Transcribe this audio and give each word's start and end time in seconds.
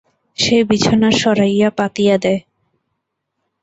সে 0.37 0.57
বিছানা 0.63 1.09
সরাইয়া 1.11 1.69
পাতিয়া 1.77 2.15
দেয়। 2.17 2.39